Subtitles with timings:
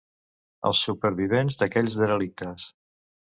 [0.69, 2.67] Els supervivents d’aquells derelictes.